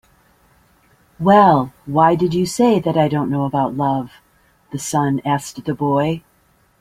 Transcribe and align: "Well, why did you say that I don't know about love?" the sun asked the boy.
"Well, 1.19 1.73
why 1.85 2.15
did 2.15 2.33
you 2.33 2.47
say 2.47 2.79
that 2.79 2.97
I 2.97 3.07
don't 3.07 3.29
know 3.29 3.45
about 3.45 3.77
love?" 3.77 4.13
the 4.71 4.79
sun 4.79 5.21
asked 5.23 5.63
the 5.63 5.75
boy. 5.75 6.23